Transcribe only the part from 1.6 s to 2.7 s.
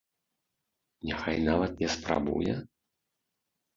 не спрабуе?